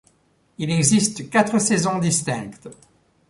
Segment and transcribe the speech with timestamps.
[0.57, 2.69] Il existe quatre saisons distinctes.